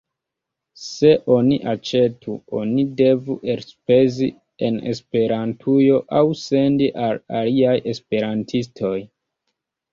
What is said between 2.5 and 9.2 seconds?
oni devu elspezi en Esperantujo aŭ sendi al aliaj esperantistoj.